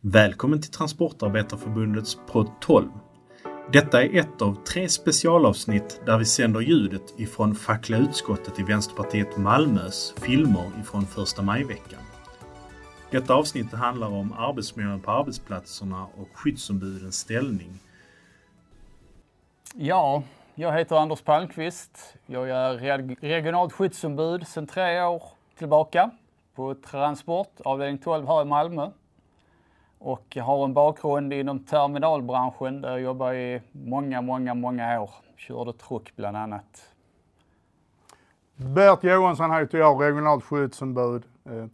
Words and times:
Välkommen 0.00 0.62
till 0.62 0.70
Transportarbetarförbundets 0.70 2.18
podd 2.26 2.50
12. 2.60 2.88
Detta 3.72 4.02
är 4.02 4.16
ett 4.16 4.42
av 4.42 4.64
tre 4.64 4.88
specialavsnitt 4.88 6.00
där 6.06 6.18
vi 6.18 6.24
sänder 6.24 6.60
ljudet 6.60 7.20
ifrån 7.20 7.54
fackliga 7.54 8.00
utskottet 8.00 8.58
i 8.58 8.62
Vänsterpartiet 8.62 9.36
Malmös 9.36 10.14
filmer 10.16 10.70
ifrån 10.80 11.06
första 11.06 11.42
majveckan. 11.42 12.00
Detta 13.10 13.34
avsnitt 13.34 13.72
handlar 13.72 14.08
om 14.08 14.32
arbetsmiljön 14.32 15.00
på 15.00 15.10
arbetsplatserna 15.10 16.06
och 16.16 16.28
skyddsombudens 16.32 17.18
ställning. 17.18 17.80
Ja, 19.74 20.22
jag 20.54 20.72
heter 20.72 20.96
Anders 20.96 21.22
Palmqvist. 21.22 22.14
Jag 22.26 22.50
är 22.50 22.78
regionalt 23.20 23.72
skyddsombud 23.72 24.46
sedan 24.46 24.66
tre 24.66 25.02
år 25.02 25.22
tillbaka 25.58 26.10
på 26.54 26.74
Transport, 26.74 27.60
avdelning 27.64 27.98
12 27.98 28.26
här 28.26 28.42
i 28.42 28.44
Malmö. 28.44 28.90
Och 29.98 30.36
har 30.36 30.64
en 30.64 30.74
bakgrund 30.74 31.32
inom 31.32 31.58
terminalbranschen 31.58 32.80
där 32.80 32.90
jag 32.90 33.00
jobbar 33.00 33.32
i 33.32 33.62
många, 33.72 34.20
många, 34.20 34.54
många 34.54 35.00
år. 35.00 35.10
Körde 35.36 35.72
truck 35.72 36.16
bland 36.16 36.36
annat. 36.36 36.94
Bert 38.56 39.04
Johansson 39.04 39.52
heter 39.52 39.78
jag, 39.78 40.02
regionalt 40.02 40.44
skyddsombud, 40.44 41.24
eh, 41.44 41.66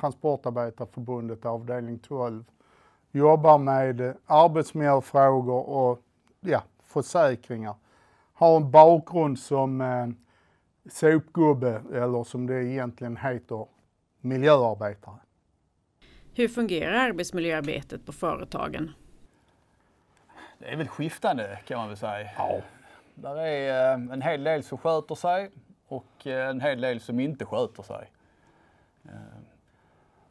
Transportarbetarförbundet 0.00 1.46
avdelning 1.46 1.98
12. 1.98 2.44
Jobbar 3.10 3.58
med 3.58 4.16
arbetsmiljöfrågor 4.26 5.68
och 5.68 6.02
ja, 6.40 6.62
försäkringar. 6.84 7.74
Har 8.32 8.56
en 8.56 8.70
bakgrund 8.70 9.38
som 9.38 9.80
eh, 9.80 10.06
sopgubbe, 10.90 11.82
eller 11.92 12.24
som 12.24 12.46
det 12.46 12.64
egentligen 12.64 13.16
heter, 13.16 13.66
miljöarbetare. 14.20 15.18
Hur 16.38 16.48
fungerar 16.48 16.92
arbetsmiljöarbetet 16.92 18.06
på 18.06 18.12
företagen? 18.12 18.92
Det 20.58 20.72
är 20.72 20.76
väl 20.76 20.88
skiftande 20.88 21.58
kan 21.66 21.78
man 21.78 21.88
väl 21.88 21.96
säga. 21.96 22.30
Ja. 22.36 22.60
Där 23.14 23.36
är 23.36 23.92
eh, 23.94 24.12
en 24.12 24.22
hel 24.22 24.44
del 24.44 24.62
som 24.62 24.78
sköter 24.78 25.14
sig 25.14 25.50
och 25.88 26.26
eh, 26.26 26.48
en 26.48 26.60
hel 26.60 26.80
del 26.80 27.00
som 27.00 27.20
inte 27.20 27.44
sköter 27.44 27.82
sig. 27.82 28.10
Eh, 29.04 29.10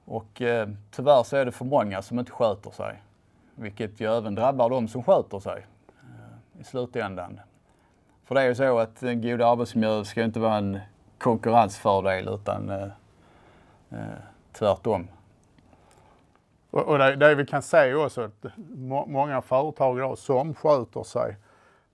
och 0.06 0.42
tyvärr 0.92 1.24
så 1.24 1.38
är 1.38 1.46
det 1.46 1.52
för 1.52 1.66
många 1.66 2.02
som 2.02 2.20
inte 2.20 2.32
sköter 2.32 2.72
sig. 2.72 3.04
Vilket 3.56 4.00
ju 4.00 4.18
även 4.18 4.36
drabbar 4.36 4.70
de 4.70 4.88
som 4.88 5.04
sköter 5.04 5.40
sig 5.40 5.66
i 6.60 6.64
slutändan. 6.64 7.40
För 8.26 8.36
det 8.36 8.42
är 8.42 8.46
ju 8.46 8.56
så 8.56 8.80
att 8.80 9.04
en 9.04 9.22
god 9.22 9.42
arbetsmiljö 9.42 10.04
ska 10.04 10.24
inte 10.24 10.40
vara 10.40 10.58
en 10.58 10.80
konkurrensfördel 11.18 12.28
utan 12.28 12.70
eh, 12.70 13.98
tvärtom. 14.52 15.08
Och 16.72 16.98
det, 16.98 17.16
det 17.16 17.36
vi 17.36 17.46
kan 17.46 17.62
se 17.62 17.94
också 17.94 18.22
att 18.22 18.46
må, 18.76 19.06
många 19.06 19.42
företag 19.42 19.98
idag 19.98 20.18
som 20.18 20.56
sköter 20.56 21.04
sig, 21.04 21.38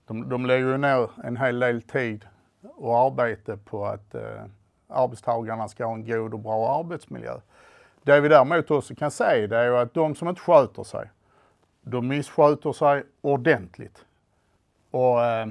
de, 0.05 0.29
de 0.29 0.45
lägger 0.45 0.67
ju 0.67 0.77
ner 0.77 1.09
en 1.23 1.37
hel 1.37 1.59
del 1.59 1.81
tid 1.81 2.25
och 2.75 2.99
arbete 2.99 3.57
på 3.57 3.85
att 3.85 4.15
eh, 4.15 4.43
arbetstagarna 4.87 5.67
ska 5.67 5.85
ha 5.85 5.93
en 5.93 6.05
god 6.05 6.33
och 6.33 6.39
bra 6.39 6.79
arbetsmiljö. 6.79 7.33
Det 8.03 8.21
vi 8.21 8.29
däremot 8.29 8.71
också 8.71 8.95
kan 8.95 9.11
se, 9.11 9.47
det 9.47 9.57
är 9.57 9.65
ju 9.65 9.77
att 9.77 9.93
de 9.93 10.15
som 10.15 10.27
inte 10.27 10.41
sköter 10.41 10.83
sig, 10.83 11.09
de 11.81 12.07
missköter 12.07 12.71
sig 12.71 13.03
ordentligt. 13.21 14.05
Och 14.91 15.23
eh, 15.23 15.47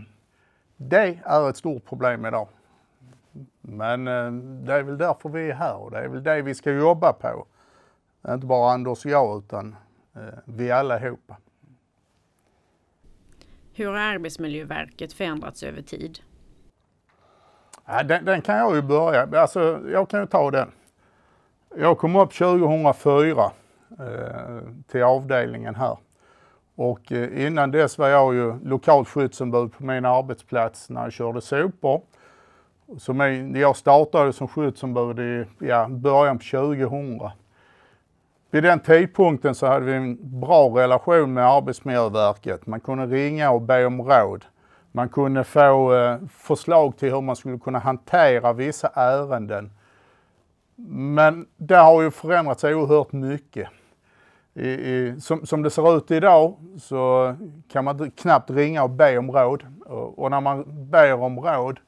det 0.76 1.18
är 1.24 1.50
ett 1.50 1.56
stort 1.56 1.84
problem 1.84 2.26
idag. 2.26 2.48
Men 3.60 4.08
eh, 4.08 4.32
det 4.66 4.74
är 4.74 4.82
väl 4.82 4.98
därför 4.98 5.28
vi 5.28 5.50
är 5.50 5.54
här 5.54 5.76
och 5.76 5.90
det 5.90 5.98
är 5.98 6.08
väl 6.08 6.22
det 6.22 6.42
vi 6.42 6.54
ska 6.54 6.72
jobba 6.72 7.12
på. 7.12 7.46
Inte 8.28 8.46
bara 8.46 8.72
Anders 8.72 9.04
och 9.04 9.10
jag 9.10 9.38
utan 9.38 9.76
eh, 10.16 10.38
vi 10.44 10.70
allihopa. 10.70 11.36
Hur 13.74 13.86
har 13.86 13.94
Arbetsmiljöverket 13.94 15.12
förändrats 15.12 15.62
över 15.62 15.82
tid? 15.82 16.18
Ja, 17.86 18.02
den, 18.02 18.24
den, 18.24 18.42
kan 18.42 18.56
jag 18.56 18.74
ju 18.74 18.82
börja, 18.82 19.40
alltså 19.40 19.80
jag 19.92 20.08
kan 20.08 20.20
ju 20.20 20.26
ta 20.26 20.50
den. 20.50 20.72
Jag 21.76 21.98
kom 21.98 22.16
upp 22.16 22.32
2004 22.32 23.52
eh, 23.98 24.60
till 24.86 25.02
avdelningen 25.02 25.74
här. 25.74 25.96
Och 26.74 27.12
eh, 27.12 27.46
innan 27.46 27.70
dess 27.70 27.98
var 27.98 28.08
jag 28.08 28.34
ju 28.34 28.64
lokalskyddsombud 28.64 29.72
på 29.72 29.84
min 29.84 30.04
arbetsplats 30.04 30.90
när 30.90 31.02
jag 31.02 31.12
körde 31.12 31.40
sopor. 31.40 32.02
Så 32.98 33.12
min, 33.12 33.54
jag 33.54 33.76
startade 33.76 34.32
som 34.32 34.48
skyddsombud 34.48 35.18
i 35.18 35.44
ja, 35.58 35.88
början 35.88 36.38
på 36.38 36.44
2000. 36.44 37.20
Vid 38.52 38.62
den 38.62 38.80
tidpunkten 38.80 39.54
så 39.54 39.66
hade 39.66 39.86
vi 39.86 39.92
en 39.92 40.40
bra 40.40 40.68
relation 40.68 41.32
med 41.34 41.46
Arbetsmiljöverket. 41.46 42.66
Man 42.66 42.80
kunde 42.80 43.06
ringa 43.06 43.50
och 43.50 43.62
be 43.62 43.86
om 43.86 44.02
råd. 44.02 44.44
Man 44.92 45.08
kunde 45.08 45.44
få 45.44 45.94
eh, 45.94 46.18
förslag 46.28 46.96
till 46.96 47.12
hur 47.12 47.20
man 47.20 47.36
skulle 47.36 47.58
kunna 47.58 47.78
hantera 47.78 48.52
vissa 48.52 48.88
ärenden. 48.94 49.70
Men 50.96 51.46
det 51.56 51.76
har 51.76 52.02
ju 52.02 52.10
förändrats 52.10 52.64
oerhört 52.64 53.12
mycket. 53.12 53.68
I, 54.54 54.68
i, 54.68 55.20
som, 55.20 55.46
som, 55.46 55.62
det 55.62 55.70
ser 55.70 55.96
ut 55.96 56.10
idag 56.10 56.56
så 56.80 57.34
kan 57.72 57.84
man 57.84 58.10
knappt 58.10 58.50
ringa 58.50 58.82
och 58.82 58.90
be 58.90 59.18
om 59.18 59.30
råd. 59.30 59.66
Och, 59.86 60.18
och 60.18 60.30
när 60.30 60.40
man 60.40 60.64
ber 60.90 61.12
om 61.12 61.40
råd 61.40 61.80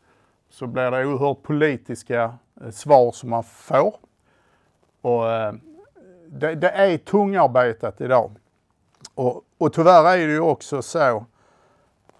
så 0.50 0.66
blir 0.66 0.90
det 0.90 1.06
oerhört 1.06 1.42
politiska 1.42 2.34
eh, 2.60 2.70
svar 2.70 3.12
som 3.12 3.30
man 3.30 3.44
får. 3.44 3.96
Och, 5.00 5.30
eh, 5.30 5.52
det, 6.28 6.54
det 6.54 6.70
är 6.70 6.98
tungarbetat 6.98 8.00
idag. 8.00 8.30
Och, 9.14 9.44
och 9.58 9.72
tyvärr 9.72 10.16
är 10.16 10.26
det 10.26 10.32
ju 10.32 10.40
också 10.40 10.82
så 10.82 11.24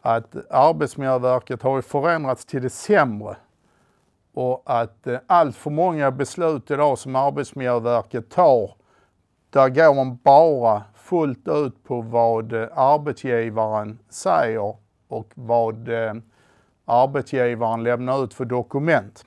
att 0.01 0.37
Arbetsmiljöverket 0.51 1.63
har 1.63 1.83
förändrats 1.83 2.45
till 2.45 2.63
det 2.63 2.71
sämre 2.71 3.37
och 4.35 4.63
att 4.67 5.07
eh, 5.07 5.19
allt 5.27 5.57
för 5.57 5.71
många 5.71 6.11
beslut 6.11 6.71
idag 6.71 6.99
som 6.99 7.17
Arbetsmiljöverket 7.17 8.31
tar, 8.31 8.75
där 9.51 9.69
går 9.69 9.95
man 9.95 10.19
bara 10.23 10.83
fullt 10.95 11.49
ut 11.49 11.85
på 11.85 12.01
vad 12.01 12.53
eh, 12.53 12.69
arbetsgivaren 12.75 13.99
säger 14.09 14.77
och 15.09 15.33
vad 15.35 15.89
eh, 15.89 16.15
arbetsgivaren 16.85 17.83
lämnar 17.83 18.25
ut 18.25 18.35
för 18.35 18.45
dokument. 18.45 19.25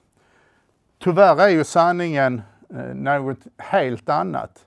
Tyvärr 0.99 1.41
är 1.41 1.49
ju 1.49 1.63
sanningen 1.63 2.41
eh, 2.69 2.95
något 2.95 3.39
helt 3.57 4.09
annat. 4.09 4.66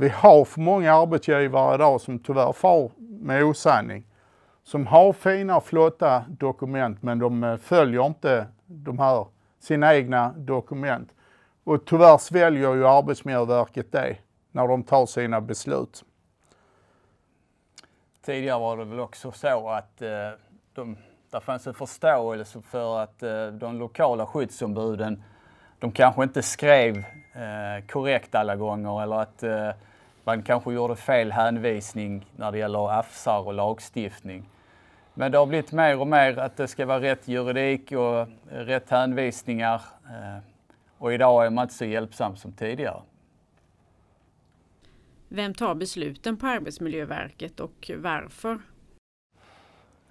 Vi 0.00 0.08
har 0.08 0.44
för 0.44 0.60
många 0.60 0.94
arbetsgivare 0.94 1.74
idag 1.74 2.00
som 2.00 2.18
tyvärr 2.18 2.52
far 2.52 2.90
med 2.98 3.44
osanning. 3.44 4.06
Som 4.62 4.86
har 4.86 5.12
fina 5.12 5.56
och 5.56 5.64
flotta 5.64 6.24
dokument 6.28 7.02
men 7.02 7.18
de 7.18 7.44
eh, 7.44 7.56
följer 7.56 8.06
inte 8.06 8.46
de 8.66 8.98
här, 8.98 9.26
sina 9.58 9.94
egna 9.94 10.32
dokument. 10.36 11.14
Och 11.64 11.84
tyvärr 11.84 12.18
sväljer 12.18 12.74
ju 12.74 12.86
Arbetsmiljöverket 12.86 13.92
det 13.92 14.16
när 14.52 14.68
de 14.68 14.82
tar 14.82 15.06
sina 15.06 15.40
beslut. 15.40 16.04
Tidigare 18.24 18.58
var 18.60 18.76
det 18.76 18.84
väl 18.84 19.00
också 19.00 19.32
så 19.32 19.68
att 19.68 20.02
eh, 20.02 20.08
de, 20.74 20.96
där 21.30 21.40
fanns 21.40 21.66
en 21.66 21.74
förståelse 21.74 22.62
för 22.62 22.98
att 22.98 23.22
eh, 23.22 23.46
de 23.46 23.78
lokala 23.78 24.26
skyddsombuden 24.26 25.22
de 25.78 25.92
kanske 25.92 26.22
inte 26.22 26.42
skrev 26.42 26.96
eh, 27.32 27.86
korrekt 27.88 28.34
alla 28.34 28.56
gånger 28.56 29.02
eller 29.02 29.16
att 29.16 29.42
eh, 29.42 29.70
man 30.24 30.42
kanske 30.42 30.72
gjorde 30.72 30.96
fel 30.96 31.32
hänvisning 31.32 32.26
när 32.36 32.52
det 32.52 32.58
gäller 32.58 32.98
AFSar 32.98 33.46
och 33.46 33.54
lagstiftning. 33.54 34.48
Men 35.14 35.32
det 35.32 35.38
har 35.38 35.46
blivit 35.46 35.72
mer 35.72 36.00
och 36.00 36.06
mer 36.06 36.38
att 36.38 36.56
det 36.56 36.68
ska 36.68 36.86
vara 36.86 37.00
rätt 37.00 37.28
juridik 37.28 37.92
och 37.92 38.26
rätt 38.50 38.90
hänvisningar. 38.90 39.82
Eh, 40.04 40.42
och 40.98 41.12
idag 41.12 41.46
är 41.46 41.50
man 41.50 41.62
inte 41.62 41.74
så 41.74 41.84
hjälpsam 41.84 42.36
som 42.36 42.52
tidigare. 42.52 43.02
Vem 45.28 45.54
tar 45.54 45.74
besluten 45.74 46.36
på 46.36 46.46
Arbetsmiljöverket 46.46 47.60
och 47.60 47.90
varför? 47.96 48.58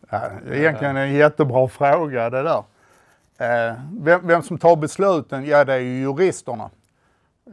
Ja, 0.10 0.30
det 0.46 0.56
är 0.56 0.60
egentligen 0.60 0.98
en 0.98 1.14
jättebra 1.14 1.68
fråga 1.68 2.30
det 2.30 2.44
där. 2.44 2.64
Eh, 3.38 3.76
vem, 4.00 4.28
vem 4.28 4.42
som 4.42 4.58
tar 4.58 4.76
besluten? 4.76 5.46
Ja, 5.46 5.66
det 5.66 5.74
är 5.74 5.80
ju 5.80 6.00
juristerna. 6.00 6.70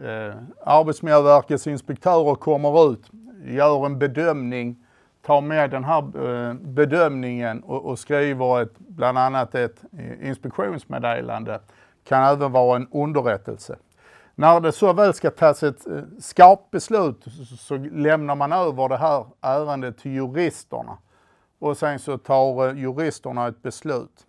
Eh, 0.02 0.34
Arbetsmiljöverkets 0.64 1.66
inspektörer 1.66 2.34
kommer 2.34 2.92
ut, 2.92 3.10
gör 3.44 3.86
en 3.86 3.98
bedömning, 3.98 4.76
tar 5.22 5.40
med 5.40 5.70
den 5.70 5.84
här 5.84 5.98
eh, 5.98 6.54
bedömningen 6.54 7.62
och, 7.62 7.84
och 7.84 7.98
skriver 7.98 8.62
ett, 8.62 8.78
bland 8.78 9.18
annat 9.18 9.54
ett 9.54 9.84
inspektionsmeddelande. 10.22 11.60
Kan 12.08 12.24
även 12.24 12.52
vara 12.52 12.76
en 12.76 12.88
underrättelse. 12.92 13.76
När 14.34 14.60
det 14.60 14.72
så 14.72 14.92
väl 14.92 15.14
ska 15.14 15.30
tas 15.30 15.62
ett 15.62 15.86
eh, 15.86 16.02
skarpt 16.20 16.70
beslut 16.70 17.24
så, 17.24 17.56
så 17.56 17.76
lämnar 17.76 18.34
man 18.34 18.52
över 18.52 18.88
det 18.88 18.96
här 18.96 19.26
ärendet 19.40 19.98
till 19.98 20.12
juristerna 20.12 20.98
och 21.58 21.76
sen 21.76 21.98
så 21.98 22.18
tar 22.18 22.68
eh, 22.68 22.78
juristerna 22.78 23.48
ett 23.48 23.62
beslut. 23.62 24.26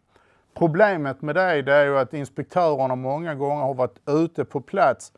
Problemet 0.58 1.22
med 1.22 1.36
det, 1.36 1.62
det 1.62 1.74
är 1.74 1.86
ju 1.86 1.98
att 1.98 2.14
inspektörerna 2.14 2.96
många 2.96 3.36
gånger 3.36 3.64
har 3.64 3.74
varit 3.74 4.00
ute 4.10 4.46
på 4.46 4.62
plats 4.62 5.14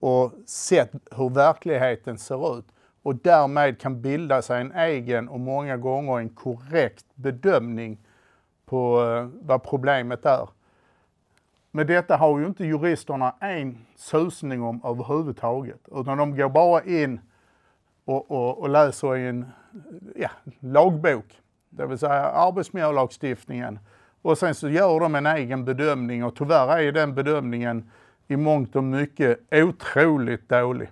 och 0.00 0.32
sett 0.46 0.92
hur 1.16 1.30
verkligheten 1.30 2.18
ser 2.18 2.58
ut. 2.58 2.64
och 3.02 3.14
därmed 3.14 3.80
kan 3.80 4.02
bilda 4.02 4.42
sig 4.42 4.60
en 4.60 4.72
egen 4.72 5.28
och 5.28 5.40
många 5.40 5.76
gånger 5.76 6.18
en 6.18 6.28
korrekt 6.28 7.04
bedömning 7.14 7.98
på 8.66 9.02
eh, 9.02 9.28
vad 9.46 9.62
problemet 9.62 10.26
är. 10.26 10.48
Men 11.70 11.86
detta 11.86 12.16
har 12.16 12.38
ju 12.38 12.46
inte 12.46 12.64
juristerna 12.64 13.34
en 13.40 13.78
susning 13.96 14.62
om 14.62 14.80
överhuvudtaget, 14.84 15.80
utan 15.92 16.18
de 16.18 16.36
går 16.36 16.48
bara 16.48 16.82
in 16.82 17.20
och, 18.04 18.30
och, 18.30 18.58
och 18.58 18.68
läser 18.68 19.16
i 19.16 19.26
en 19.26 19.46
ja, 20.16 20.30
lagbok, 20.60 21.40
det 21.70 21.86
vill 21.86 21.98
säga 21.98 22.12
arbetsmiljölagstiftningen. 22.12 23.78
Och 24.22 24.38
sen 24.38 24.54
så 24.54 24.68
gör 24.68 25.00
de 25.00 25.14
en 25.14 25.26
egen 25.26 25.64
bedömning 25.64 26.24
och 26.24 26.36
tyvärr 26.36 26.78
är 26.78 26.92
den 26.92 27.14
bedömningen 27.14 27.90
i 28.28 28.36
mångt 28.36 28.76
och 28.76 28.84
mycket 28.84 29.38
otroligt 29.50 30.48
dålig. 30.48 30.88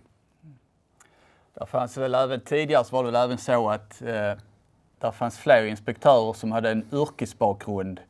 Det 1.54 1.66
fanns 1.66 1.96
väl 1.96 2.14
även 2.14 2.40
tidigare 2.40 2.84
så 2.84 2.96
var 2.96 3.04
det 3.04 3.10
väl 3.10 3.24
även 3.24 3.38
så 3.38 3.70
att 3.70 4.02
eh, 4.02 4.32
där 4.98 5.10
fanns 5.12 5.38
fler 5.38 5.64
inspektörer 5.64 6.32
som 6.32 6.52
hade 6.52 6.70
en 6.70 6.84
yrkesbakgrund 6.92 8.00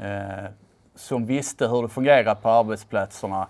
eh, 0.00 0.50
som 0.94 1.26
visste 1.26 1.68
hur 1.68 1.82
det 1.82 1.88
fungerar 1.88 2.34
på 2.34 2.48
arbetsplatserna. 2.48 3.46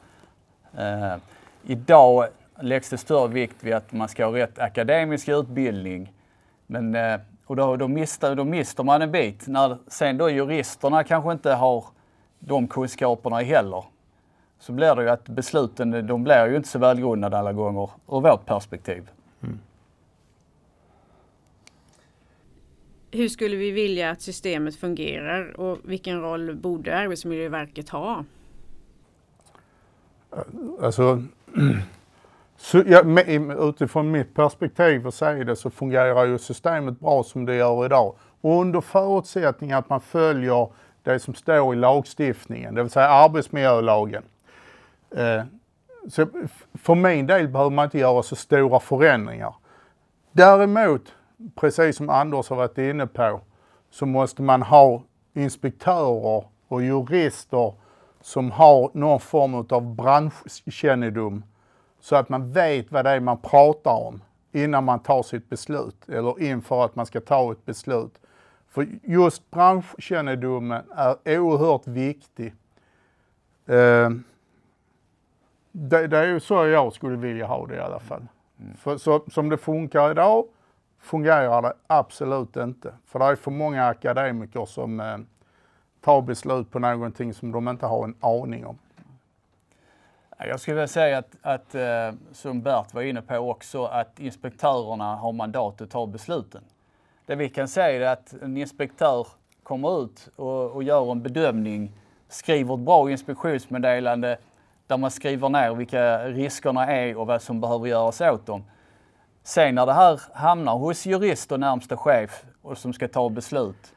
Eh, 0.78 1.16
idag 1.62 2.26
läggs 2.60 2.90
det 2.90 2.98
större 2.98 3.28
vikt 3.28 3.56
vid 3.60 3.74
att 3.74 3.92
man 3.92 4.08
ska 4.08 4.24
ha 4.24 4.32
rätt 4.32 4.58
akademisk 4.58 5.28
utbildning. 5.28 6.12
Men, 6.66 6.94
eh, 6.94 7.20
och 7.46 7.56
då, 7.56 7.76
då, 7.76 7.88
mister, 7.88 8.34
då 8.34 8.44
mister 8.44 8.84
man 8.84 9.02
en 9.02 9.12
bit. 9.12 9.46
När 9.46 9.78
sen 9.86 10.18
då 10.18 10.30
juristerna 10.30 11.04
kanske 11.04 11.32
inte 11.32 11.52
har 11.52 11.84
de 12.38 12.68
kunskaperna 12.68 13.40
heller 13.40 13.84
så 14.60 14.72
blir 14.72 14.94
det 14.94 15.02
ju 15.02 15.08
att 15.08 15.28
besluten 15.28 16.06
de 16.06 16.24
blir 16.24 16.46
ju 16.46 16.56
inte 16.56 16.68
så 16.68 16.78
välgrundade 16.78 17.38
alla 17.38 17.52
gånger 17.52 17.90
ur 18.08 18.20
vårt 18.20 18.46
perspektiv. 18.46 19.10
Mm. 19.42 19.58
Hur 23.10 23.28
skulle 23.28 23.56
vi 23.56 23.70
vilja 23.70 24.10
att 24.10 24.22
systemet 24.22 24.76
fungerar 24.76 25.60
och 25.60 25.78
vilken 25.84 26.20
roll 26.20 26.54
borde 26.54 26.96
Arbetsmiljöverket 26.96 27.88
ha? 27.88 28.24
Alltså, 30.82 31.22
så, 32.56 32.82
ja, 32.86 33.02
utifrån 33.68 34.10
mitt 34.10 34.34
perspektiv 34.34 35.06
att 35.06 35.14
säga 35.14 35.44
det 35.44 35.56
så 35.56 35.70
fungerar 35.70 36.26
ju 36.26 36.38
systemet 36.38 37.00
bra 37.00 37.22
som 37.22 37.46
det 37.46 37.54
gör 37.54 37.84
idag. 37.84 38.14
Och 38.40 38.60
under 38.60 38.80
förutsättning 38.80 39.72
att 39.72 39.88
man 39.88 40.00
följer 40.00 40.68
det 41.02 41.18
som 41.18 41.34
står 41.34 41.74
i 41.74 41.76
lagstiftningen, 41.76 42.74
det 42.74 42.82
vill 42.82 42.90
säga 42.90 43.08
arbetsmiljölagen. 43.08 44.22
Eh, 45.16 45.44
så 46.08 46.26
för 46.74 46.94
min 46.94 47.26
del 47.26 47.48
behöver 47.48 47.70
man 47.70 47.84
inte 47.84 47.98
göra 47.98 48.22
så 48.22 48.36
stora 48.36 48.80
förändringar. 48.80 49.54
Däremot, 50.32 51.14
precis 51.54 51.96
som 51.96 52.10
Anders 52.10 52.48
har 52.48 52.56
varit 52.56 52.78
inne 52.78 53.06
på, 53.06 53.40
så 53.90 54.06
måste 54.06 54.42
man 54.42 54.62
ha 54.62 55.02
inspektörer 55.34 56.44
och 56.68 56.82
jurister 56.82 57.74
som 58.20 58.50
har 58.50 58.90
någon 58.94 59.20
form 59.20 59.54
av 59.54 59.94
branschkännedom 59.94 61.44
så 62.00 62.16
att 62.16 62.28
man 62.28 62.52
vet 62.52 62.92
vad 62.92 63.04
det 63.04 63.10
är 63.10 63.20
man 63.20 63.38
pratar 63.38 63.94
om 63.94 64.22
innan 64.52 64.84
man 64.84 65.00
tar 65.00 65.22
sitt 65.22 65.48
beslut 65.48 66.08
eller 66.08 66.42
inför 66.42 66.84
att 66.84 66.96
man 66.96 67.06
ska 67.06 67.20
ta 67.20 67.52
ett 67.52 67.64
beslut. 67.64 68.20
För 68.68 68.86
just 69.02 69.50
branschkännedomen 69.50 70.82
är 71.24 71.38
oerhört 71.38 71.86
viktig. 71.86 72.54
Eh, 73.66 74.10
det, 75.72 76.06
det, 76.06 76.18
är 76.18 76.26
ju 76.26 76.40
så 76.40 76.66
jag 76.66 76.92
skulle 76.92 77.16
vilja 77.16 77.46
ha 77.46 77.66
det 77.66 77.74
i 77.74 77.80
alla 77.80 78.00
fall. 78.00 78.26
Mm. 78.60 78.76
För 78.76 78.96
så, 78.96 79.24
som 79.30 79.48
det 79.48 79.56
funkar 79.56 80.10
idag 80.10 80.44
fungerar 80.98 81.62
det 81.62 81.72
absolut 81.86 82.56
inte. 82.56 82.94
För 83.06 83.18
det 83.18 83.24
är 83.24 83.36
för 83.36 83.50
många 83.50 83.86
akademiker 83.86 84.66
som 84.66 85.00
eh, 85.00 85.18
tar 86.00 86.22
beslut 86.22 86.70
på 86.70 86.78
någonting 86.78 87.34
som 87.34 87.52
de 87.52 87.68
inte 87.68 87.86
har 87.86 88.04
en 88.04 88.14
aning 88.20 88.66
om. 88.66 88.78
Jag 90.38 90.60
skulle 90.60 90.74
vilja 90.74 90.88
säga 90.88 91.18
att, 91.18 91.36
att 91.42 91.74
eh, 91.74 92.18
som 92.32 92.62
Bert 92.62 92.94
var 92.94 93.02
inne 93.02 93.22
på 93.22 93.36
också, 93.36 93.84
att 93.84 94.20
inspektörerna 94.20 95.16
har 95.16 95.32
mandat 95.32 95.80
att 95.80 95.90
ta 95.90 96.06
besluten. 96.06 96.62
Det 97.26 97.34
vi 97.34 97.48
kan 97.48 97.68
säga 97.68 98.10
är 98.10 98.12
att 98.12 98.32
en 98.42 98.56
inspektör 98.56 99.26
kommer 99.62 100.04
ut 100.04 100.28
och, 100.36 100.70
och 100.70 100.82
gör 100.82 101.12
en 101.12 101.22
bedömning, 101.22 101.92
skriver 102.28 102.74
ett 102.74 102.80
bra 102.80 103.10
inspektionsmeddelande 103.10 104.38
där 104.90 104.96
man 104.96 105.10
skriver 105.10 105.48
ner 105.48 105.74
vilka 105.74 106.28
riskerna 106.28 106.86
är 106.86 107.16
och 107.16 107.26
vad 107.26 107.42
som 107.42 107.60
behöver 107.60 107.86
göras 107.86 108.20
åt 108.20 108.46
dem. 108.46 108.64
Sen 109.42 109.74
när 109.74 109.86
det 109.86 109.92
här 109.92 110.20
hamnar 110.34 110.76
hos 110.76 111.06
jurist 111.06 111.52
och 111.52 111.60
närmsta 111.60 111.96
chef 111.96 112.44
och 112.62 112.78
som 112.78 112.92
ska 112.92 113.08
ta 113.08 113.28
beslut, 113.28 113.94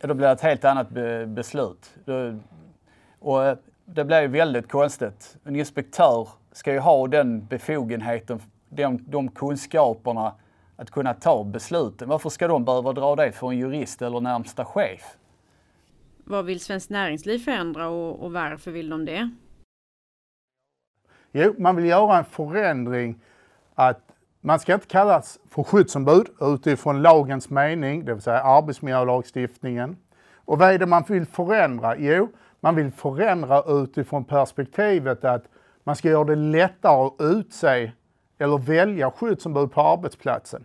då 0.00 0.14
blir 0.14 0.26
det 0.26 0.32
ett 0.32 0.40
helt 0.40 0.64
annat 0.64 0.88
be 0.88 1.26
beslut. 1.26 1.94
Och 3.18 3.44
eh, 3.44 3.56
det 3.84 4.04
blir 4.04 4.20
ju 4.20 4.28
väldigt 4.28 4.68
konstigt. 4.68 5.36
En 5.44 5.56
inspektör 5.56 6.28
ska 6.52 6.72
ju 6.72 6.78
ha 6.78 7.06
den 7.06 7.46
befogenheten, 7.46 8.40
de, 8.68 9.04
de 9.08 9.28
kunskaperna 9.28 10.32
att 10.76 10.90
kunna 10.90 11.14
ta 11.14 11.44
besluten. 11.44 12.08
Varför 12.08 12.30
ska 12.30 12.48
de 12.48 12.64
behöva 12.64 12.92
dra 12.92 13.16
det 13.16 13.32
för 13.32 13.50
en 13.50 13.58
jurist 13.58 14.02
eller 14.02 14.20
närmsta 14.20 14.64
chef? 14.64 15.16
Vad 16.24 16.44
vill 16.44 16.60
Svenskt 16.60 16.90
Näringsliv 16.90 17.38
förändra 17.38 17.88
och, 17.88 18.24
och 18.24 18.32
varför 18.32 18.70
vill 18.70 18.88
de 18.88 19.04
det? 19.04 19.30
Jo, 21.32 21.54
man 21.58 21.76
vill 21.76 21.84
göra 21.84 22.18
en 22.18 22.24
förändring 22.24 23.20
att 23.74 24.00
man 24.40 24.58
ska 24.58 24.74
inte 24.74 24.86
kallas 24.86 25.38
för 25.50 25.62
skyddsombud 25.62 26.26
utifrån 26.40 27.02
lagens 27.02 27.50
mening, 27.50 28.04
det 28.04 28.14
vill 28.14 28.22
säga 28.22 28.42
arbetsmiljölagstiftningen. 28.42 29.96
Och 30.34 30.58
vad 30.58 30.70
är 30.70 30.78
det 30.78 30.86
man 30.86 31.04
vill 31.08 31.26
förändra? 31.26 31.96
Jo, 31.98 32.28
man 32.60 32.74
vill 32.74 32.90
förändra 32.90 33.62
utifrån 33.66 34.24
perspektivet 34.24 35.24
att 35.24 35.44
man 35.84 35.96
ska 35.96 36.08
göra 36.08 36.24
det 36.24 36.34
lättare 36.34 37.06
att 37.06 37.14
utse 37.18 37.92
eller 38.38 38.58
välja 38.58 39.10
skyddsombud 39.10 39.72
på 39.72 39.80
arbetsplatsen. 39.80 40.64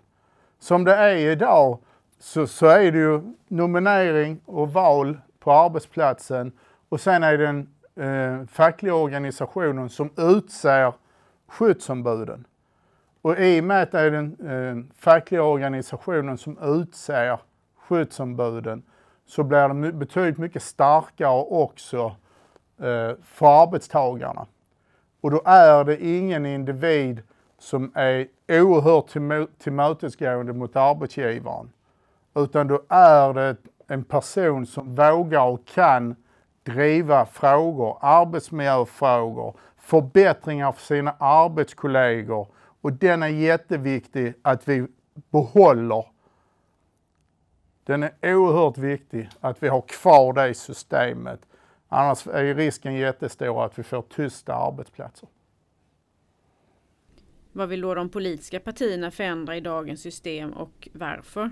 Som 0.60 0.84
det 0.84 0.96
är 0.96 1.16
idag 1.16 1.80
så, 2.20 2.48
så 2.48 2.66
är 2.66 2.92
det 2.92 2.98
ju 2.98 3.22
nominering 3.48 4.40
och 4.46 4.74
val 4.74 5.18
på 5.40 5.52
arbetsplatsen 5.52 6.52
och 6.90 7.02
sen 7.02 7.24
är 7.24 7.38
det 7.38 7.48
en 7.48 7.70
eh, 7.96 8.46
fackliga 8.48 8.96
organisationen 8.96 9.90
som 9.90 10.10
utser 10.18 10.94
skyddsombuden. 11.48 12.48
Och 13.22 13.40
i 13.40 13.60
och 13.60 13.64
med 13.64 13.84
att 13.84 13.92
det 13.92 14.00
är 14.00 14.12
den 14.12 14.38
eh, 14.50 14.94
fackliga 15.00 15.44
organisationen 15.44 16.38
som 16.38 16.58
utser 16.82 17.40
skyddsombuden 17.78 18.84
så 19.26 19.44
blir 19.44 19.68
det 19.68 19.92
betydligt 19.92 20.38
mycket 20.38 20.64
starkare 20.64 21.44
också 21.44 22.16
eh, 22.78 23.12
för 23.24 23.64
arbetstagarna. 23.64 24.46
Och 25.22 25.32
då 25.32 25.42
är 25.46 25.84
det 25.84 26.06
ingen 26.06 26.46
individ 26.46 27.22
som 27.60 27.92
är 27.96 28.28
oerhört 28.50 29.08
tillmötesgående 29.58 30.54
mot 30.54 30.76
arbetsgivaren. 30.76 31.70
Utan 32.36 32.68
då 32.68 32.82
är 32.90 33.34
det 33.34 33.56
en 33.88 34.04
person 34.04 34.66
som 34.66 34.96
vågar 34.96 35.46
och 35.46 35.66
kan 35.66 36.16
driva 36.74 37.26
frågor, 37.26 37.98
arbetsmiljöfrågor, 38.02 39.56
förbättringar 39.78 40.72
för 40.72 40.82
sina 40.82 41.12
arbetskollegor 41.20 42.48
och 42.82 42.94
den 42.94 43.24
är 43.24 43.28
jätteviktig 43.28 44.34
att 44.42 44.68
vi 44.68 44.88
behåller. 45.32 46.06
Den 47.84 48.04
är 48.04 48.36
oerhört 48.36 48.78
viktig 48.78 49.30
att 49.40 49.64
vi 49.64 49.68
har 49.68 49.82
kvar 49.82 50.34
det 50.34 50.54
systemet. 50.54 51.40
Annars 51.88 52.28
är 52.28 52.56
risken 52.56 52.94
jättestor 52.94 53.66
att 53.66 53.80
vi 53.80 53.84
får 53.84 54.02
tysta 54.02 54.56
arbetsplatser. 54.56 55.30
Vad 57.52 57.70
vill 57.70 57.82
då 57.82 57.96
de 57.96 58.10
politiska 58.10 58.60
partierna 58.60 59.12
förändra 59.12 59.58
i 59.58 59.62
dagens 59.62 60.02
system 60.02 60.54
och 60.54 60.90
varför? 60.94 61.52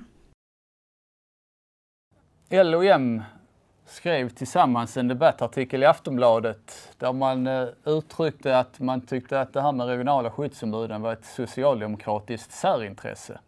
LOM 2.50 3.24
skrev 3.90 4.30
tillsammans 4.30 4.98
en 4.98 5.08
debattartikel 5.08 5.84
i 5.84 5.86
Aftonbladet 5.86 6.96
där 6.98 7.14
man 7.14 7.48
eh, 7.48 7.68
uttryckte 7.86 8.58
att 8.58 8.80
man 8.80 9.02
tyckte 9.02 9.42
att 9.42 9.54
det 9.54 9.62
här 9.62 9.72
med 9.72 9.88
regionala 9.88 10.32
skyddsombuden 10.32 11.02
var 11.02 11.14
ett 11.14 11.26
socialdemokratiskt 11.26 12.52
särintresse. 12.52 13.40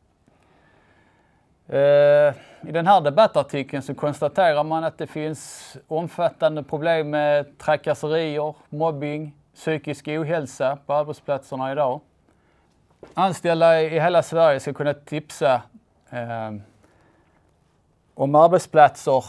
Eh, 1.67 2.33
I 2.67 2.71
den 2.71 2.87
här 2.87 3.01
debattartikeln 3.01 3.83
så 3.83 3.95
konstaterar 3.95 4.63
man 4.63 4.83
att 4.83 4.97
det 4.97 5.07
finns 5.07 5.77
omfattande 5.87 6.63
problem 6.63 7.09
med 7.09 7.57
trakasserier, 7.57 8.55
mobbing, 8.69 9.35
psykisk 9.55 10.07
ohälsa 10.07 10.77
på 10.85 10.93
arbetsplatserna 10.93 11.71
idag. 11.71 12.01
Anställda 13.13 13.81
i 13.81 13.99
hela 13.99 14.23
Sverige 14.23 14.59
ska 14.59 14.73
kunna 14.73 14.93
tipsa 14.93 15.61
eh, 16.09 16.51
om 18.13 18.35
arbetsplatser 18.35 19.23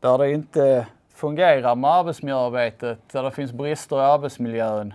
där 0.00 0.18
det 0.18 0.32
inte 0.32 0.86
fungerar 1.14 1.74
med 1.74 1.90
arbetsmiljöarbetet, 1.90 2.98
där 3.12 3.22
det 3.22 3.30
finns 3.30 3.52
brister 3.52 3.96
i 3.96 4.00
arbetsmiljön. 4.00 4.94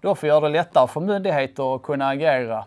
Då 0.00 0.14
får 0.14 0.28
göra 0.28 0.40
det 0.40 0.48
lättare 0.48 0.88
för 0.88 1.00
myndigheter 1.00 1.74
att 1.74 1.82
kunna 1.82 2.08
agera. 2.08 2.64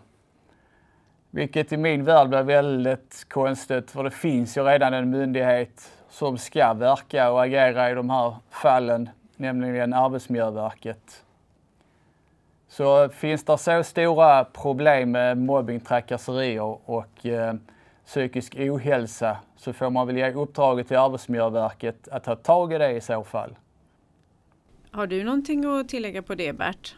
Vilket 1.29 1.71
i 1.71 1.77
min 1.77 2.03
värld 2.03 2.29
blir 2.29 2.43
väldigt 2.43 3.25
konstigt 3.29 3.91
för 3.91 4.03
det 4.03 4.11
finns 4.11 4.57
ju 4.57 4.63
redan 4.63 4.93
en 4.93 5.09
myndighet 5.09 5.91
som 6.09 6.37
ska 6.37 6.73
verka 6.73 7.31
och 7.31 7.43
agera 7.43 7.91
i 7.91 7.93
de 7.93 8.09
här 8.09 8.35
fallen, 8.49 9.09
nämligen 9.35 9.93
Arbetsmiljöverket. 9.93 11.23
Så 12.67 13.09
finns 13.09 13.45
det 13.45 13.57
så 13.57 13.83
stora 13.83 14.43
problem 14.43 15.11
med 15.11 15.37
mobbing, 15.37 15.79
trakasserier 15.79 16.89
och 16.89 17.25
eh, 17.25 17.53
psykisk 18.05 18.55
ohälsa 18.55 19.37
så 19.55 19.73
får 19.73 19.89
man 19.89 20.07
väl 20.07 20.17
ge 20.17 20.33
uppdraget 20.33 20.87
till 20.87 20.97
Arbetsmiljöverket 20.97 22.07
att 22.07 22.23
ta 22.23 22.35
tag 22.35 22.73
i 22.73 22.77
det 22.77 22.91
i 22.91 23.01
så 23.01 23.23
fall. 23.23 23.55
Har 24.91 25.07
du 25.07 25.23
någonting 25.23 25.65
att 25.65 25.89
tillägga 25.89 26.21
på 26.21 26.35
det 26.35 26.53
Bert? 26.53 26.95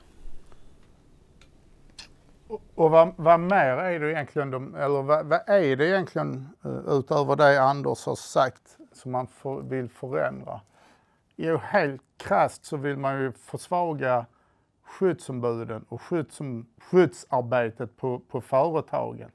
Och 2.75 2.91
vad, 2.91 3.13
vad 3.15 3.39
mer 3.39 3.77
är 3.77 3.99
det 3.99 4.11
egentligen, 4.11 4.51
de, 4.51 4.75
eller 4.75 5.01
vad, 5.01 5.25
vad, 5.25 5.39
är 5.49 5.75
det 5.75 5.87
egentligen 5.87 6.49
uh, 6.65 6.81
utöver 6.87 7.35
det 7.35 7.61
Anders 7.61 8.05
har 8.05 8.15
sagt 8.15 8.77
som 8.93 9.11
man 9.11 9.27
för, 9.27 9.61
vill 9.61 9.89
förändra? 9.89 10.61
Jo, 11.35 11.57
helt 11.57 12.01
krasst 12.17 12.65
så 12.65 12.77
vill 12.77 12.97
man 12.97 13.21
ju 13.21 13.31
försvaga 13.31 14.25
skyddsombuden 14.83 15.85
och 15.89 16.01
skyddsarbetet 16.81 17.97
på, 17.97 18.19
på 18.19 18.41
företagen. 18.41 19.31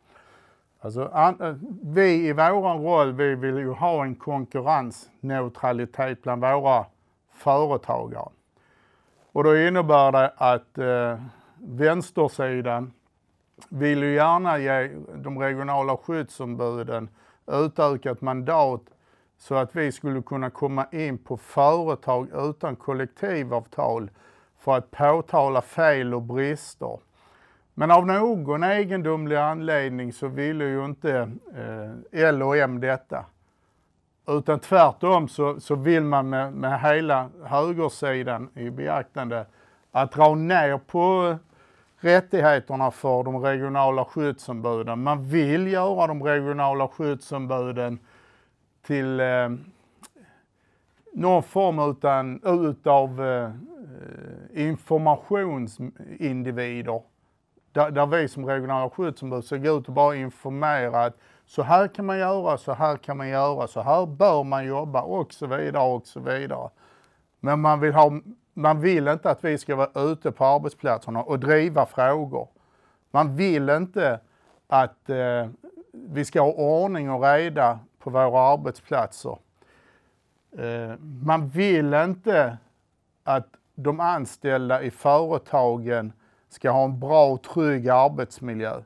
Alltså, 0.82 1.10
an, 1.12 1.40
eh, 1.40 1.54
vi 1.82 2.28
i 2.28 2.32
vår 2.32 2.78
roll, 2.78 3.12
vi 3.12 3.34
vill 3.34 3.56
ju 3.56 3.70
ha 3.70 4.04
en 4.04 4.14
konkurrensneutralitet 4.14 6.22
bland 6.22 6.44
våra 6.44 6.86
företagare. 7.32 8.28
Och 9.32 9.44
då 9.44 9.56
innebär 9.56 10.12
det 10.12 10.32
att 10.36 10.78
eh, 10.78 11.18
vänstersidan 11.58 12.92
vill 13.68 14.02
ju 14.02 14.14
gärna 14.14 14.58
ge 14.58 14.90
de 15.14 15.38
regionala 15.38 15.96
skyddsombuden 15.96 17.08
utökat 17.46 18.20
mandat 18.20 18.82
så 19.38 19.54
att 19.54 19.76
vi 19.76 19.92
skulle 19.92 20.22
kunna 20.22 20.50
komma 20.50 20.86
in 20.92 21.18
på 21.18 21.36
företag 21.36 22.28
utan 22.34 22.76
kollektivavtal 22.76 24.10
för 24.58 24.76
att 24.76 24.90
påtala 24.90 25.62
fel 25.62 26.14
och 26.14 26.22
brister. 26.22 26.98
Men 27.74 27.90
av 27.90 28.06
någon 28.06 28.62
egendomlig 28.62 29.36
anledning 29.36 30.12
så 30.12 30.28
ville 30.28 30.64
ju 30.64 30.84
inte 30.84 31.30
eh, 31.54 32.26
L 32.28 32.42
och 32.42 32.56
M 32.56 32.80
detta. 32.80 33.24
Utan 34.26 34.60
tvärtom 34.60 35.28
så, 35.28 35.60
så 35.60 35.74
vill 35.74 36.02
man 36.02 36.28
med, 36.28 36.52
med 36.52 36.80
hela 36.80 37.28
högersidan 37.44 38.48
i 38.54 38.70
beaktande 38.70 39.46
att 39.92 40.12
dra 40.12 40.34
ner 40.34 40.78
på 40.78 41.36
rättigheterna 42.00 42.90
för 42.90 43.22
de 43.22 43.42
regionala 43.42 44.04
skyddsombuden. 44.04 45.02
Man 45.02 45.24
vill 45.24 45.66
göra 45.66 46.06
de 46.06 46.22
regionala 46.22 46.88
skyddsombuden 46.88 47.98
till 48.82 49.20
eh, 49.20 49.48
någon 51.12 51.42
form 51.42 51.90
utan, 51.90 52.40
utav 52.44 53.24
eh, 53.24 53.44
eh 53.44 53.50
informationsindivider. 54.54 57.02
Där, 57.72 57.90
där 57.90 58.06
vi 58.06 58.28
som 58.28 58.46
regionala 58.46 58.90
skyddsombud 58.90 59.44
ska 59.44 59.56
gå 59.56 59.78
ut 59.78 59.88
och 59.88 59.94
bara 59.94 60.16
informera 60.16 61.04
att 61.04 61.16
så 61.46 61.62
här 61.62 61.88
kan 61.88 62.06
man 62.06 62.18
göra, 62.18 62.58
så 62.58 62.72
här 62.72 62.96
kan 62.96 63.16
man 63.16 63.28
göra, 63.28 63.66
så 63.66 63.80
här 63.80 64.06
bör 64.06 64.44
man 64.44 64.66
jobba 64.66 65.02
och 65.02 65.32
så 65.32 65.46
vidare 65.46 65.94
och 65.94 66.06
så 66.06 66.20
vidare. 66.20 66.70
Men 67.40 67.60
man 67.60 67.80
vill 67.80 67.94
ha 67.94 68.20
man 68.54 68.80
vill 68.80 69.08
inte 69.08 69.30
att 69.30 69.44
vi 69.44 69.58
ska 69.58 69.76
vara 69.76 70.10
ute 70.12 70.32
på 70.32 70.44
arbetsplatserna 70.44 71.22
och 71.22 71.40
driva 71.40 71.86
frågor. 71.86 72.48
Man 73.10 73.36
vill 73.36 73.70
inte 73.70 74.20
att 74.66 75.10
eh, 75.10 75.48
vi 75.92 76.24
ska 76.24 76.40
ha 76.40 76.52
ordning 76.52 77.10
och 77.10 77.22
reda 77.22 77.78
på 77.98 78.10
våra 78.10 78.40
arbetsplatser. 78.40 79.38
Eh, 80.58 80.98
man 81.22 81.48
vill 81.48 81.94
inte 81.94 82.58
att 83.24 83.48
de 83.74 84.00
anställda 84.00 84.82
i 84.82 84.90
företagen 84.90 86.12
ska 86.50 86.70
ha 86.70 86.84
en 86.84 87.00
bra 87.00 87.26
och 87.26 87.42
trygg 87.42 87.88
arbetsmiljö. 87.88 88.82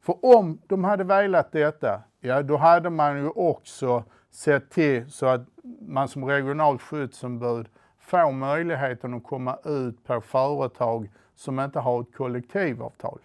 För 0.00 0.36
om 0.36 0.58
de 0.66 0.84
hade 0.84 1.04
velat 1.04 1.52
detta, 1.52 2.02
ja 2.20 2.42
då 2.42 2.56
hade 2.56 2.90
man 2.90 3.18
ju 3.18 3.28
också 3.28 4.04
sett 4.30 4.70
till 4.70 5.10
så 5.10 5.26
att 5.26 5.40
man 5.80 6.08
som 6.08 6.24
regionalt 6.24 6.82
skyddsombud 6.82 7.68
får 7.98 8.32
möjligheten 8.32 9.14
att 9.14 9.24
komma 9.24 9.58
ut 9.64 10.04
på 10.04 10.20
företag 10.20 11.10
som 11.34 11.60
inte 11.60 11.80
har 11.80 12.00
ett 12.00 12.14
kollektivavtal. 12.14 13.18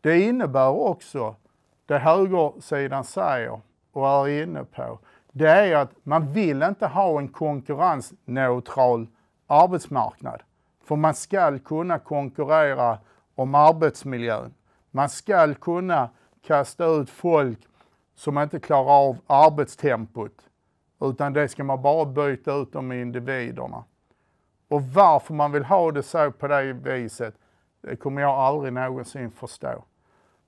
Det 0.00 0.20
innebär 0.20 0.68
också, 0.68 1.36
det 1.86 1.98
högersidan 1.98 3.04
säger 3.04 3.60
och 3.92 4.08
är 4.08 4.42
inne 4.42 4.64
på, 4.64 4.98
det 5.32 5.48
är 5.48 5.76
att 5.76 5.90
man 6.02 6.32
vill 6.32 6.62
inte 6.62 6.86
ha 6.86 7.18
en 7.18 7.28
konkurrensneutral 7.28 9.06
arbetsmarknad. 9.46 10.42
För 10.90 10.96
man 10.96 11.14
ska 11.14 11.58
kunna 11.58 11.98
konkurrera 11.98 12.98
om 13.34 13.54
arbetsmiljön. 13.54 14.54
Man 14.90 15.08
ska 15.08 15.54
kunna 15.54 16.10
kasta 16.46 16.86
ut 16.86 17.10
folk 17.10 17.58
som 18.14 18.38
inte 18.38 18.60
klarar 18.60 19.08
av 19.08 19.16
arbetstempot. 19.26 20.32
Utan 21.00 21.32
det 21.32 21.48
ska 21.48 21.64
man 21.64 21.82
bara 21.82 22.04
byta 22.04 22.54
ut 22.54 22.72
de 22.72 22.92
individerna. 22.92 23.84
Och 24.68 24.82
varför 24.82 25.34
man 25.34 25.52
vill 25.52 25.64
ha 25.64 25.92
det 25.92 26.02
så 26.02 26.30
på 26.30 26.48
det 26.48 26.72
viset, 26.72 27.34
det 27.80 27.96
kommer 27.96 28.22
jag 28.22 28.30
aldrig 28.30 28.72
någonsin 28.72 29.30
förstå. 29.30 29.84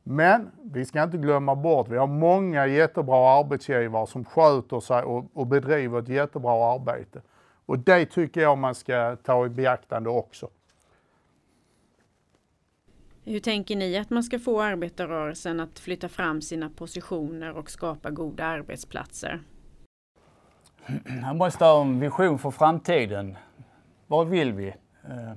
Men 0.03 0.51
vi 0.63 0.85
ska 0.85 1.03
inte 1.03 1.19
glömma 1.19 1.55
bort, 1.55 1.89
vi 1.89 1.97
har 1.97 2.07
många 2.07 2.67
jättebra 2.67 3.39
arbetsgivare 3.39 4.07
som 4.07 4.25
sköter 4.25 4.81
sig 4.81 5.03
och, 5.03 5.25
och 5.35 5.47
bedriver 5.47 5.99
ett 5.99 6.09
jättebra 6.09 6.75
arbete. 6.75 7.23
Och 7.67 7.79
det 7.79 8.07
tycker 8.07 8.41
jag 8.41 8.59
man 8.59 8.75
ska 8.75 9.17
ta 9.17 9.47
i 9.47 9.49
beaktande 9.49 10.11
också. 10.11 10.51
Hur 13.25 13.41
tänker 13.41 13.77
ni 13.77 13.99
att 13.99 14.11
man 14.11 14.23
ska 14.23 14.39
få 14.39 14.63
arbetarrörelsen 14.63 15.61
att 15.61 15.79
flytta 15.79 16.09
fram 16.09 16.43
sina 16.43 16.71
positioner 16.71 17.57
och 17.57 17.71
skapa 17.71 18.11
goda 18.11 18.45
arbetsplatser? 18.45 19.41
Han 21.25 21.37
måste 21.37 21.65
ha 21.65 21.81
en 21.81 22.01
vision 22.01 22.39
för 22.39 22.51
framtiden. 22.51 23.37
Vad 24.07 24.29
vill 24.29 24.53
vi? 24.53 24.69
Eh, 25.05 25.33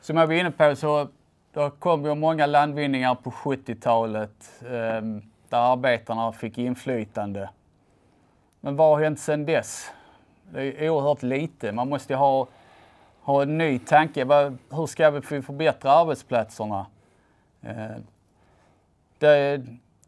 som 0.00 0.16
jag 0.16 0.26
var 0.26 0.34
inne 0.34 0.50
på 0.50 0.76
så 0.76 1.08
det 1.52 1.70
kom 1.78 2.04
ju 2.04 2.14
många 2.14 2.46
landvinningar 2.46 3.14
på 3.14 3.30
70-talet 3.30 4.62
eh, 4.62 5.02
där 5.48 5.72
arbetarna 5.72 6.32
fick 6.32 6.58
inflytande. 6.58 7.50
Men 8.60 8.76
vad 8.76 8.96
har 8.96 9.04
hänt 9.04 9.20
sedan 9.20 9.46
dess? 9.46 9.90
Det 10.52 10.84
är 10.84 10.90
oerhört 10.90 11.22
lite. 11.22 11.72
Man 11.72 11.88
måste 11.88 12.14
ha, 12.14 12.46
ha 13.20 13.42
en 13.42 13.58
ny 13.58 13.78
tanke. 13.78 14.24
Hur 14.70 14.86
ska 14.86 15.10
vi 15.10 15.42
förbättra 15.42 15.92
arbetsplatserna? 15.92 16.86
Eh, 17.62 17.96
det, 19.18 19.62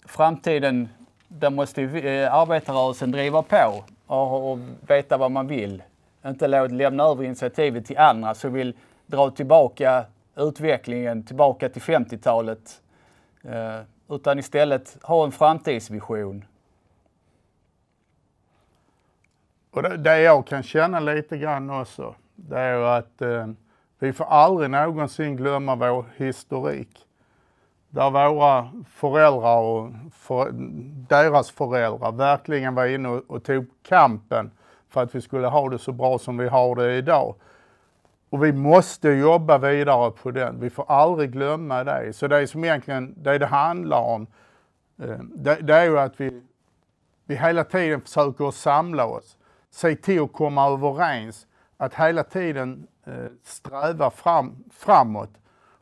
framtiden, 0.04 0.88
där 1.28 1.50
måste 1.50 1.80
ju 1.80 2.08
eh, 2.08 2.34
arbetarrörelsen 2.34 3.10
driva 3.10 3.42
på 3.42 3.84
och, 4.06 4.52
och 4.52 4.58
veta 4.86 5.16
vad 5.16 5.30
man 5.30 5.46
vill. 5.46 5.82
Inte 6.26 6.46
lämna 6.48 7.04
över 7.04 7.24
initiativet 7.24 7.86
till 7.86 7.98
andra 7.98 8.34
som 8.34 8.52
vill 8.52 8.74
dra 9.06 9.30
tillbaka 9.30 10.04
utvecklingen 10.36 11.22
tillbaka 11.22 11.68
till 11.68 11.82
50-talet. 11.82 12.82
Eh, 13.42 13.80
utan 14.08 14.38
istället 14.38 14.98
ha 15.02 15.24
en 15.24 15.32
framtidsvision. 15.32 16.44
Och 19.70 19.82
det, 19.82 19.96
det 19.96 20.20
jag 20.20 20.46
kan 20.46 20.62
känna 20.62 21.00
lite 21.00 21.38
grann 21.38 21.70
också, 21.70 22.14
det 22.34 22.58
är 22.58 22.98
att 22.98 23.22
eh, 23.22 23.46
vi 23.98 24.12
får 24.12 24.24
aldrig 24.24 24.70
någonsin 24.70 25.36
glömma 25.36 25.74
vår 25.74 26.04
historik 26.16 27.06
där 27.88 28.10
våra 28.10 28.70
föräldrar 28.86 29.60
och 29.60 29.90
för, 30.12 30.50
deras 31.08 31.50
föräldrar 31.50 32.12
verkligen 32.12 32.74
var 32.74 32.86
inne 32.86 33.08
och, 33.08 33.22
och 33.30 33.44
tog 33.44 33.66
kampen 33.82 34.50
för 34.88 35.02
att 35.02 35.14
vi 35.14 35.20
skulle 35.20 35.46
ha 35.46 35.68
det 35.68 35.78
så 35.78 35.92
bra 35.92 36.18
som 36.18 36.36
vi 36.36 36.48
har 36.48 36.76
det 36.76 36.94
idag. 36.94 37.34
Och 38.30 38.44
vi 38.44 38.52
måste 38.52 39.08
jobba 39.08 39.58
vidare 39.58 40.10
på 40.10 40.30
den. 40.30 40.60
Vi 40.60 40.70
får 40.70 40.84
aldrig 40.88 41.32
glömma 41.32 41.84
det. 41.84 42.12
Så 42.12 42.26
det 42.26 42.46
som 42.46 42.64
egentligen 42.64 43.14
det, 43.16 43.38
det 43.38 43.46
handlar 43.46 44.00
om, 44.00 44.26
eh, 45.02 45.18
det, 45.34 45.54
det, 45.54 45.74
är 45.74 45.84
ju 45.84 45.98
att 45.98 46.20
vi, 46.20 46.42
vi 47.24 47.36
hela 47.36 47.64
tiden 47.64 48.00
försöker 48.00 48.50
samla 48.50 49.06
oss. 49.06 49.36
Se 49.70 49.96
till 49.96 50.22
att 50.22 50.32
komma 50.32 50.66
överens. 50.68 51.46
Att 51.76 51.94
hela 51.94 52.24
tiden 52.24 52.86
eh, 53.06 53.26
sträva 53.42 54.10
fram, 54.10 54.64
framåt 54.70 55.30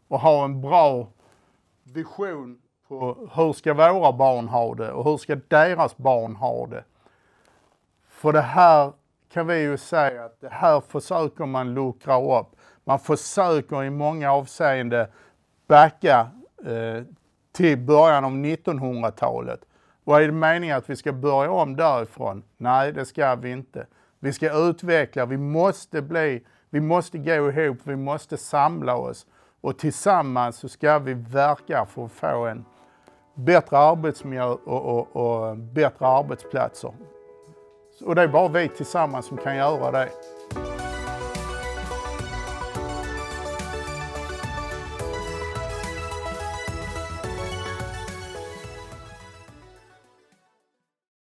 och 0.09 0.21
ha 0.21 0.45
en 0.45 0.61
bra 0.61 1.09
vision 1.85 2.59
på 2.89 3.29
hur 3.35 3.53
ska 3.53 3.75
våra 3.75 4.13
barn 4.13 4.49
ha 4.49 4.75
det 4.75 4.93
och 4.93 5.05
hur 5.05 5.17
ska 5.17 5.37
deras 5.49 5.97
barn 5.97 6.37
ha 6.37 6.67
det. 6.67 6.85
För 8.07 8.33
det 8.33 8.41
här 8.41 8.93
kan 9.33 9.47
vi 9.47 9.61
ju 9.61 9.77
säga 9.77 10.25
att 10.25 10.41
det 10.41 10.49
här 10.49 10.81
försöker 10.81 11.47
man 11.47 11.75
luckra 11.75 12.41
upp. 12.41 12.47
Man 12.85 12.99
försöker 12.99 13.85
i 13.85 13.91
många 13.91 14.33
avseenden 14.33 15.07
backa 15.67 16.31
eh, 16.67 17.03
till 17.53 17.79
början 17.79 18.25
av 18.25 18.33
1900-talet. 18.33 19.61
Och 20.09 20.21
är 20.21 20.27
det 20.27 20.33
meningen 20.33 20.77
att 20.77 20.91
vi 20.91 20.97
ska 20.97 21.13
börja 21.13 21.51
om 21.51 21.77
därifrån? 21.77 22.43
Nej, 22.57 22.93
det 22.93 23.05
ska 23.05 23.35
vi 23.35 23.51
inte. 23.51 23.87
Vi 24.19 24.33
ska 24.33 24.69
utveckla, 24.69 25.27
vi 25.27 25.37
måste 25.37 26.03
bli, 26.03 26.45
vi 26.71 26.81
måste 26.81 27.19
gå 27.19 27.51
ihop, 27.51 27.79
vi 27.83 27.97
måste 27.97 28.37
samla 28.37 28.97
oss 28.97 29.27
och 29.61 29.79
tillsammans 29.79 30.57
så 30.57 30.69
ska 30.69 30.99
vi 30.99 31.15
verka 31.15 31.87
för 31.87 32.05
att 32.05 32.13
få 32.13 32.47
en 32.47 32.65
bättre 33.35 33.79
arbetsmiljö 33.79 34.45
och, 34.45 34.67
och, 34.67 35.17
och 35.17 35.57
bättre 35.57 36.07
arbetsplatser. 36.07 36.93
Och 38.05 38.15
det 38.15 38.23
är 38.23 38.29
bara 38.29 38.49
vi 38.49 38.69
tillsammans 38.69 39.27
som 39.27 39.37
kan 39.37 39.57
göra 39.57 39.91
det. 39.91 40.09